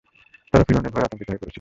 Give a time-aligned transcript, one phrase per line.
[0.53, 1.49] তারা ফিরআউনের ভয়ে আতংকিত হয়ে পড়ছিল।